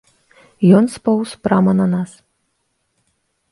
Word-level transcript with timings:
Ён 0.77 0.85
споўз 0.93 1.29
прама 1.45 1.73
на 1.83 1.87
нас. 1.93 2.11